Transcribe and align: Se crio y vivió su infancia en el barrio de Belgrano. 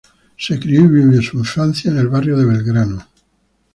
Se 0.35 0.59
crio 0.59 0.85
y 0.85 0.87
vivió 0.87 1.21
su 1.21 1.37
infancia 1.37 1.91
en 1.91 1.99
el 1.99 2.07
barrio 2.07 2.35
de 2.35 2.45
Belgrano. 2.45 3.05